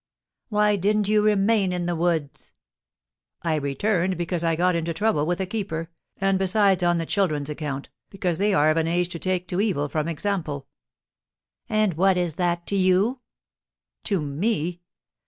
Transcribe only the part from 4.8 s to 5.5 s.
trouble with a